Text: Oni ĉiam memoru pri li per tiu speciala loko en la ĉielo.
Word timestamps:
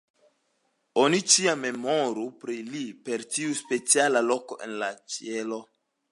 Oni 1.01 1.17
ĉiam 1.33 1.59
memoru 1.65 2.23
pri 2.43 2.55
li 2.69 2.81
per 3.09 3.25
tiu 3.35 3.53
speciala 3.59 4.23
loko 4.31 4.57
en 4.69 4.73
la 4.85 4.89
ĉielo. 5.17 5.61